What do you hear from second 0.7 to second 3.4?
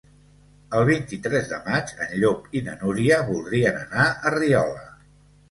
El vint-i-tres de maig en Llop i na Núria